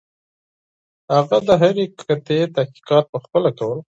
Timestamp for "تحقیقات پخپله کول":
2.55-3.79